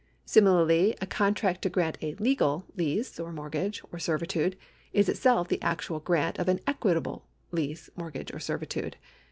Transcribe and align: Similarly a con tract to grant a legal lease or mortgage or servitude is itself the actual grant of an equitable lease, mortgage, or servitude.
Similarly 0.25 0.95
a 0.99 1.05
con 1.05 1.35
tract 1.35 1.61
to 1.61 1.69
grant 1.69 1.99
a 2.01 2.15
legal 2.15 2.65
lease 2.75 3.19
or 3.19 3.31
mortgage 3.31 3.83
or 3.91 3.99
servitude 3.99 4.57
is 4.93 5.07
itself 5.07 5.47
the 5.47 5.61
actual 5.61 5.99
grant 5.99 6.39
of 6.39 6.49
an 6.49 6.59
equitable 6.65 7.27
lease, 7.51 7.87
mortgage, 7.95 8.33
or 8.33 8.39
servitude. 8.39 8.97